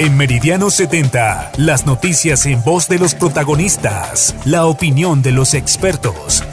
En 0.00 0.16
Meridiano 0.16 0.70
70, 0.70 1.54
las 1.58 1.84
noticias 1.84 2.46
en 2.46 2.62
voz 2.62 2.88
de 2.88 3.00
los 3.00 3.16
protagonistas, 3.16 4.36
la 4.46 4.66
opinión 4.66 5.22
de 5.22 5.32
los 5.32 5.54
expertos. 5.54 6.44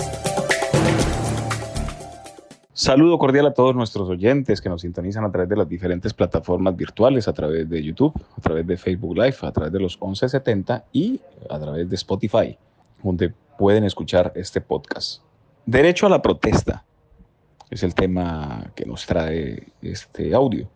Saludo 2.74 3.20
cordial 3.20 3.46
a 3.46 3.54
todos 3.54 3.76
nuestros 3.76 4.10
oyentes 4.10 4.62
que 4.62 4.70
nos 4.70 4.82
sintonizan 4.82 5.26
a 5.26 5.32
través 5.32 5.48
de 5.48 5.58
las 5.58 5.70
diferentes 5.70 6.12
plataformas 6.12 6.76
virtuales, 6.76 7.28
a 7.28 7.34
través 7.34 7.70
de 7.70 7.84
YouTube, 7.84 8.20
a 8.36 8.42
través 8.42 8.66
de 8.66 8.78
Facebook 8.78 9.16
Live, 9.16 9.38
a 9.42 9.52
través 9.52 9.72
de 9.72 9.80
los 9.80 9.94
1170 10.02 10.86
y 10.92 11.22
a 11.48 11.60
través 11.60 11.88
de 11.88 11.96
Spotify, 11.98 12.58
donde 13.04 13.32
pueden 13.60 13.84
escuchar 13.84 14.34
este 14.36 14.60
podcast. 14.60 15.22
Derecho 15.68 16.08
a 16.08 16.10
la 16.10 16.20
protesta 16.20 16.84
es 17.70 17.84
el 17.84 17.94
tema 17.94 18.72
que 18.76 18.86
nos 18.86 19.06
trae 19.06 19.68
este 19.84 20.34
audio. 20.34 20.68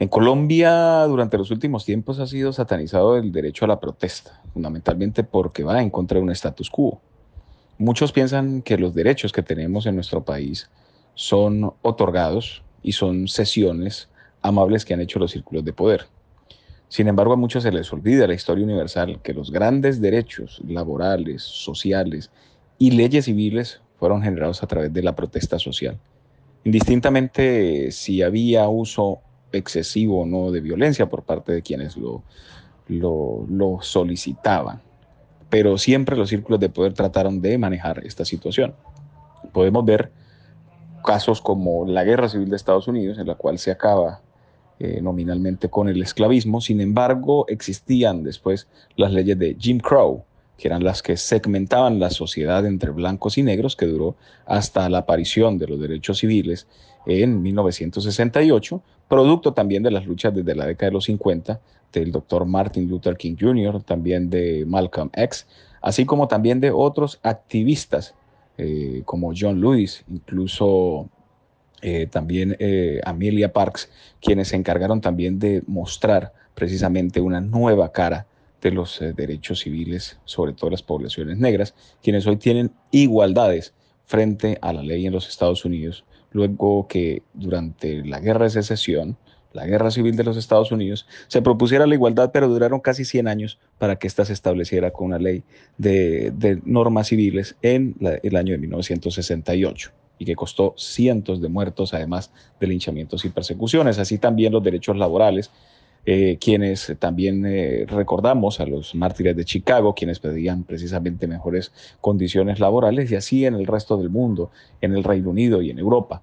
En 0.00 0.06
Colombia, 0.06 1.04
durante 1.08 1.36
los 1.36 1.50
últimos 1.50 1.84
tiempos, 1.84 2.20
ha 2.20 2.26
sido 2.28 2.52
satanizado 2.52 3.16
el 3.16 3.32
derecho 3.32 3.64
a 3.64 3.68
la 3.68 3.80
protesta, 3.80 4.40
fundamentalmente 4.52 5.24
porque 5.24 5.64
va 5.64 5.82
en 5.82 5.90
contra 5.90 6.18
de 6.18 6.22
un 6.22 6.30
status 6.30 6.70
quo. 6.70 7.00
Muchos 7.78 8.12
piensan 8.12 8.62
que 8.62 8.78
los 8.78 8.94
derechos 8.94 9.32
que 9.32 9.42
tenemos 9.42 9.86
en 9.86 9.96
nuestro 9.96 10.24
país 10.24 10.70
son 11.14 11.72
otorgados 11.82 12.62
y 12.80 12.92
son 12.92 13.26
sesiones 13.26 14.08
amables 14.40 14.84
que 14.84 14.94
han 14.94 15.00
hecho 15.00 15.18
los 15.18 15.32
círculos 15.32 15.64
de 15.64 15.72
poder. 15.72 16.06
Sin 16.88 17.08
embargo, 17.08 17.32
a 17.32 17.36
muchos 17.36 17.64
se 17.64 17.72
les 17.72 17.92
olvida 17.92 18.28
la 18.28 18.34
historia 18.34 18.64
universal 18.64 19.20
que 19.20 19.34
los 19.34 19.50
grandes 19.50 20.00
derechos 20.00 20.62
laborales, 20.64 21.42
sociales 21.42 22.30
y 22.78 22.92
leyes 22.92 23.24
civiles 23.24 23.80
fueron 23.98 24.22
generados 24.22 24.62
a 24.62 24.68
través 24.68 24.92
de 24.92 25.02
la 25.02 25.16
protesta 25.16 25.58
social. 25.58 25.98
Indistintamente 26.62 27.90
si 27.90 28.22
había 28.22 28.68
uso 28.68 29.22
excesivo 29.52 30.26
no 30.26 30.50
de 30.50 30.60
violencia 30.60 31.08
por 31.08 31.22
parte 31.22 31.52
de 31.52 31.62
quienes 31.62 31.96
lo, 31.96 32.22
lo, 32.88 33.78
solicitaban. 33.82 34.80
Pero 35.50 35.78
siempre 35.78 36.16
los 36.16 36.28
círculos 36.28 36.60
de 36.60 36.68
poder 36.68 36.92
trataron 36.92 37.40
de 37.40 37.56
manejar 37.58 38.04
esta 38.04 38.24
situación. 38.24 38.74
Podemos 39.52 39.84
ver 39.84 40.12
casos 41.04 41.40
como 41.40 41.86
la 41.86 42.04
Guerra 42.04 42.28
Civil 42.28 42.50
de 42.50 42.56
Estados 42.56 42.88
Unidos, 42.88 43.18
en 43.18 43.26
la 43.26 43.34
cual 43.34 43.58
se 43.58 43.70
acaba 43.70 44.20
eh, 44.78 45.00
nominalmente 45.00 45.70
con 45.70 45.88
el 45.88 46.02
esclavismo. 46.02 46.60
Sin 46.60 46.80
embargo, 46.80 47.46
existían 47.48 48.22
después 48.22 48.68
las 48.96 49.12
leyes 49.12 49.38
de 49.38 49.56
Jim 49.58 49.78
Crow, 49.78 50.24
que 50.58 50.68
eran 50.68 50.82
las 50.82 51.02
que 51.02 51.16
segmentaban 51.16 52.00
la 52.00 52.10
sociedad 52.10 52.66
entre 52.66 52.90
blancos 52.90 53.38
y 53.38 53.44
negros, 53.44 53.76
que 53.76 53.86
duró 53.86 54.16
hasta 54.44 54.88
la 54.90 54.98
aparición 54.98 55.56
de 55.56 55.68
los 55.68 55.80
derechos 55.80 56.18
civiles 56.18 56.66
en 57.06 57.40
1968, 57.40 58.82
producto 59.08 59.54
también 59.54 59.84
de 59.84 59.92
las 59.92 60.04
luchas 60.04 60.34
desde 60.34 60.56
la 60.56 60.66
década 60.66 60.90
de 60.90 60.94
los 60.94 61.04
50 61.04 61.60
del 61.92 62.12
doctor 62.12 62.44
Martin 62.44 62.88
Luther 62.88 63.16
King 63.16 63.36
Jr., 63.40 63.82
también 63.82 64.28
de 64.28 64.64
Malcolm 64.66 65.10
X, 65.14 65.46
así 65.80 66.04
como 66.04 66.26
también 66.26 66.60
de 66.60 66.72
otros 66.72 67.20
activistas 67.22 68.14
eh, 68.58 69.02
como 69.04 69.32
John 69.38 69.60
Lewis, 69.60 70.04
incluso 70.08 71.08
eh, 71.80 72.08
también 72.10 72.56
eh, 72.58 73.00
Amelia 73.04 73.52
Parks, 73.52 73.88
quienes 74.20 74.48
se 74.48 74.56
encargaron 74.56 75.00
también 75.00 75.38
de 75.38 75.62
mostrar 75.68 76.32
precisamente 76.54 77.20
una 77.20 77.40
nueva 77.40 77.92
cara 77.92 78.26
de 78.60 78.70
los 78.70 79.00
eh, 79.00 79.12
derechos 79.12 79.60
civiles, 79.60 80.18
sobre 80.24 80.52
todo 80.52 80.70
las 80.70 80.82
poblaciones 80.82 81.38
negras, 81.38 81.74
quienes 82.02 82.26
hoy 82.26 82.36
tienen 82.36 82.72
igualdades 82.90 83.74
frente 84.04 84.58
a 84.62 84.72
la 84.72 84.82
ley 84.82 85.06
en 85.06 85.12
los 85.12 85.28
Estados 85.28 85.64
Unidos, 85.64 86.04
luego 86.32 86.88
que 86.88 87.22
durante 87.34 88.04
la 88.04 88.20
guerra 88.20 88.44
de 88.44 88.50
secesión, 88.50 89.16
la 89.52 89.66
guerra 89.66 89.90
civil 89.90 90.16
de 90.16 90.24
los 90.24 90.36
Estados 90.36 90.72
Unidos, 90.72 91.06
se 91.28 91.42
propusiera 91.42 91.86
la 91.86 91.94
igualdad, 91.94 92.30
pero 92.32 92.48
duraron 92.48 92.80
casi 92.80 93.04
100 93.04 93.28
años 93.28 93.58
para 93.78 93.96
que 93.96 94.06
ésta 94.06 94.24
se 94.24 94.32
estableciera 94.32 94.90
con 94.90 95.08
una 95.08 95.18
ley 95.18 95.42
de, 95.78 96.60
normas 96.64 97.08
civiles 97.08 97.56
en 97.62 97.96
el 98.00 98.36
año 98.36 98.52
de 98.52 98.58
1968 98.58 99.90
y 100.18 100.24
que 100.24 100.34
costó 100.34 100.74
cientos 100.76 101.40
de 101.40 101.48
muertos, 101.48 101.94
además 101.94 102.32
de 102.60 102.66
linchamientos 102.66 103.24
y 103.24 103.30
persecuciones. 103.30 103.98
Así 103.98 104.18
también 104.18 104.52
los 104.52 104.62
derechos 104.62 104.96
laborales 104.96 105.50
eh, 106.10 106.38
quienes 106.40 106.96
también 106.98 107.44
eh, 107.44 107.84
recordamos 107.86 108.60
a 108.60 108.64
los 108.64 108.94
mártires 108.94 109.36
de 109.36 109.44
Chicago, 109.44 109.94
quienes 109.94 110.20
pedían 110.20 110.64
precisamente 110.64 111.26
mejores 111.26 111.70
condiciones 112.00 112.60
laborales 112.60 113.10
y 113.12 113.16
así 113.16 113.44
en 113.44 113.52
el 113.52 113.66
resto 113.66 113.98
del 113.98 114.08
mundo, 114.08 114.50
en 114.80 114.94
el 114.94 115.04
Reino 115.04 115.28
Unido 115.28 115.60
y 115.60 115.68
en 115.68 115.78
Europa. 115.78 116.22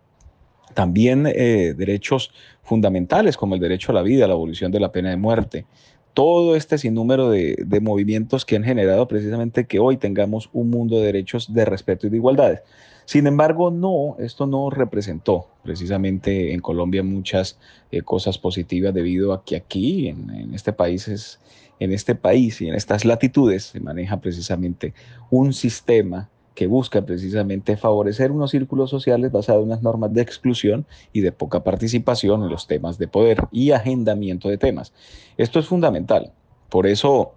También 0.73 1.28
eh, 1.28 1.75
derechos 1.78 2.31
fundamentales 2.63 3.38
como 3.38 3.53
el 3.53 3.62
derecho 3.62 3.91
a 3.91 3.96
la 3.96 4.01
vida, 4.01 4.25
la 4.25 4.34
abolición 4.34 4.72
de 4.72 4.79
la 4.79 4.91
pena 4.91 5.12
de 5.12 5.18
muerte, 5.18 5.68
todo 6.16 6.56
este 6.56 6.80
sinnúmero 6.80 7.30
de, 7.30 7.64
de, 7.64 7.80
movimientos 7.80 8.46
que 8.46 8.56
han 8.56 8.64
generado 8.64 9.08
precisamente 9.08 9.68
que 9.68 9.78
hoy 9.78 9.98
tengamos 9.98 10.50
un 10.53 10.72
mundo 10.72 10.98
de 10.98 11.06
derechos 11.06 11.53
de 11.53 11.66
respeto 11.66 12.08
y 12.08 12.09
de 12.09 12.18
igualdades. 12.18 12.62
Sin 13.06 13.28
embargo, 13.28 13.70
no, 13.70 14.16
esto 14.18 14.48
no 14.48 14.72
representó 14.72 15.48
precisamente 15.64 16.53
en 16.53 16.59
Colombia 16.59 17.03
muchas 17.03 17.59
eh, 17.92 18.02
cosas 18.02 18.40
positivas 18.40 18.96
debido 18.96 19.31
a 19.31 19.46
que 19.46 19.56
aquí, 19.56 20.08
en, 20.08 20.53
este 20.56 20.74
país, 20.74 21.08
es, 21.08 21.40
en 21.80 21.92
este 21.92 22.16
país 22.16 22.59
y 22.62 22.68
en 22.68 22.74
estas 22.74 23.06
latitudes 23.06 23.66
se 23.66 23.80
maneja 23.80 24.20
precisamente 24.20 24.96
un 25.30 25.53
sistema 25.53 26.30
que 26.55 26.67
busca 26.67 27.05
precisamente 27.05 27.77
favorecer 27.77 28.31
unos 28.31 28.51
círculos 28.51 28.89
sociales 28.89 29.31
basados 29.31 29.61
en 29.61 29.67
unas 29.67 29.83
normas 29.83 30.13
de 30.13 30.21
exclusión 30.21 30.85
y 31.13 31.21
de 31.21 31.31
poca 31.31 31.63
participación 31.63 32.43
en 32.43 32.49
los 32.49 32.66
temas 32.66 32.97
de 32.97 33.07
poder 33.07 33.47
y 33.51 33.71
agendamiento 33.71 34.49
de 34.49 34.57
temas. 34.57 34.93
Esto 35.38 35.59
es 35.59 35.67
fundamental. 35.67 36.31
Por 36.69 36.88
eso 36.88 37.33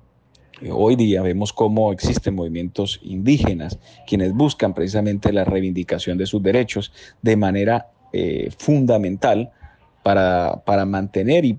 Hoy 0.72 0.96
día 0.96 1.22
vemos 1.22 1.52
cómo 1.52 1.92
existen 1.92 2.34
movimientos 2.34 2.98
indígenas 3.04 3.78
quienes 4.08 4.32
buscan 4.32 4.74
precisamente 4.74 5.32
la 5.32 5.44
reivindicación 5.44 6.18
de 6.18 6.26
sus 6.26 6.42
derechos 6.42 6.92
de 7.22 7.36
manera 7.36 7.90
eh, 8.12 8.50
fundamental 8.58 9.52
para, 10.02 10.62
para 10.64 10.84
mantener 10.84 11.44
y, 11.44 11.58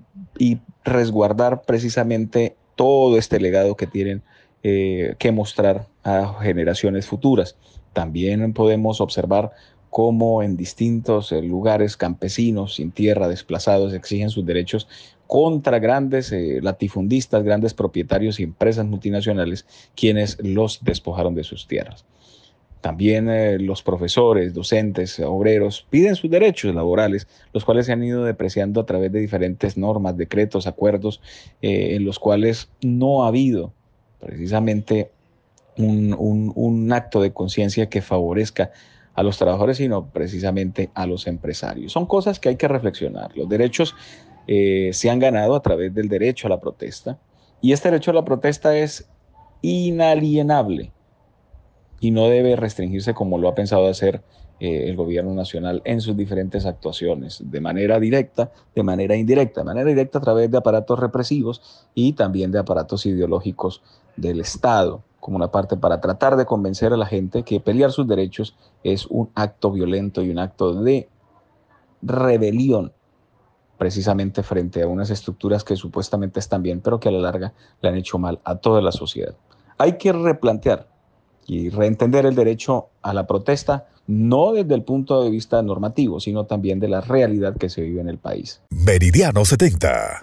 resguardar 0.82 1.62
precisamente 1.62 2.56
todo 2.74 3.18
este 3.18 3.38
legado 3.38 3.76
que 3.76 3.86
tienen 3.86 4.22
eh, 4.62 5.14
que 5.18 5.32
mostrar 5.32 5.86
a 6.04 6.34
generaciones 6.42 7.06
futuras. 7.06 7.56
También 7.94 8.52
podemos 8.52 9.00
observar 9.00 9.52
cómo 9.88 10.42
en 10.42 10.58
distintos 10.58 11.32
eh, 11.32 11.40
lugares 11.40 11.96
campesinos 11.96 12.74
sin 12.74 12.90
tierra, 12.90 13.26
desplazados, 13.26 13.94
exigen 13.94 14.28
sus 14.28 14.44
derechos 14.44 14.86
contra 15.26 15.78
grandes 15.78 16.30
eh, 16.32 16.60
latifundistas, 16.60 17.42
grandes 17.42 17.72
propietarios 17.72 18.38
y 18.38 18.42
empresas 18.42 18.84
multinacionales, 18.84 19.64
quienes 19.96 20.36
los 20.42 20.84
despojaron 20.84 21.34
de 21.34 21.44
sus 21.44 21.66
tierras. 21.66 22.04
También 22.82 23.66
los 23.66 23.82
profesores, 23.82 24.52
docentes, 24.52 25.20
obreros 25.20 25.86
piden 25.88 26.16
sus 26.16 26.30
derechos 26.30 26.74
laborales, 26.74 27.28
los 27.54 27.64
cuales 27.64 27.86
se 27.86 27.92
han 27.92 28.04
ido 28.04 28.24
depreciando 28.24 28.82
a 28.82 28.86
través 28.86 29.10
de 29.10 29.20
diferentes 29.20 29.78
normas, 29.78 30.18
decretos, 30.18 30.66
acuerdos, 30.66 31.20
en 31.60 32.04
los 32.06 32.18
cuales 32.18 32.70
no 32.82 33.24
ha 33.24 33.28
habido 33.28 33.74
precisamente 34.20 35.10
un 35.76 36.90
acto 36.92 37.22
de 37.22 37.32
conciencia 37.32 37.88
que 37.88 38.02
favorezca 38.02 38.70
a 39.14 39.22
los 39.22 39.38
trabajadores, 39.38 39.76
sino 39.76 40.06
precisamente 40.10 40.90
a 40.94 41.06
los 41.06 41.26
empresarios. 41.26 41.92
Son 41.92 42.06
cosas 42.06 42.38
que 42.38 42.48
hay 42.48 42.56
que 42.56 42.68
reflexionar. 42.68 43.36
Los 43.36 43.48
derechos 43.48 43.94
eh, 44.46 44.90
se 44.92 45.10
han 45.10 45.18
ganado 45.18 45.54
a 45.54 45.62
través 45.62 45.94
del 45.94 46.08
derecho 46.08 46.46
a 46.46 46.50
la 46.50 46.60
protesta 46.60 47.18
y 47.60 47.72
este 47.72 47.90
derecho 47.90 48.12
a 48.12 48.14
la 48.14 48.24
protesta 48.24 48.76
es 48.76 49.08
inalienable 49.62 50.92
y 52.00 52.10
no 52.12 52.28
debe 52.28 52.56
restringirse 52.56 53.12
como 53.12 53.38
lo 53.38 53.48
ha 53.48 53.54
pensado 53.54 53.86
hacer 53.88 54.22
eh, 54.60 54.88
el 54.88 54.96
gobierno 54.96 55.34
nacional 55.34 55.82
en 55.84 56.00
sus 56.00 56.16
diferentes 56.16 56.66
actuaciones, 56.66 57.42
de 57.44 57.60
manera 57.60 57.98
directa, 57.98 58.52
de 58.74 58.82
manera 58.82 59.16
indirecta, 59.16 59.62
de 59.62 59.64
manera 59.64 59.88
directa 59.88 60.18
a 60.18 60.22
través 60.22 60.50
de 60.50 60.58
aparatos 60.58 60.98
represivos 60.98 61.88
y 61.94 62.12
también 62.12 62.52
de 62.52 62.58
aparatos 62.58 63.06
ideológicos 63.06 63.82
del 64.16 64.40
Estado 64.40 65.02
como 65.20 65.36
una 65.36 65.52
parte 65.52 65.76
para 65.76 66.00
tratar 66.00 66.36
de 66.36 66.46
convencer 66.46 66.92
a 66.92 66.96
la 66.96 67.06
gente 67.06 67.42
que 67.42 67.60
pelear 67.60 67.92
sus 67.92 68.08
derechos 68.08 68.56
es 68.82 69.06
un 69.06 69.30
acto 69.34 69.70
violento 69.70 70.22
y 70.22 70.30
un 70.30 70.38
acto 70.38 70.82
de 70.82 71.08
rebelión 72.02 72.92
precisamente 73.78 74.42
frente 74.42 74.82
a 74.82 74.88
unas 74.88 75.10
estructuras 75.10 75.64
que 75.64 75.76
supuestamente 75.76 76.40
están 76.40 76.62
bien, 76.62 76.80
pero 76.80 77.00
que 77.00 77.08
a 77.08 77.12
la 77.12 77.20
larga 77.20 77.52
le 77.80 77.88
han 77.88 77.96
hecho 77.96 78.18
mal 78.18 78.40
a 78.44 78.56
toda 78.56 78.82
la 78.82 78.92
sociedad. 78.92 79.34
Hay 79.78 79.96
que 79.96 80.12
replantear 80.12 80.88
y 81.50 81.68
reentender 81.68 82.26
el 82.26 82.36
derecho 82.36 82.90
a 83.02 83.12
la 83.12 83.26
protesta, 83.26 83.88
no 84.06 84.52
desde 84.52 84.72
el 84.76 84.84
punto 84.84 85.24
de 85.24 85.30
vista 85.30 85.60
normativo, 85.62 86.20
sino 86.20 86.46
también 86.46 86.78
de 86.78 86.86
la 86.86 87.00
realidad 87.00 87.56
que 87.56 87.68
se 87.68 87.82
vive 87.82 88.00
en 88.00 88.08
el 88.08 88.18
país. 88.18 88.60
Meridiano 88.70 89.44
70 89.44 90.16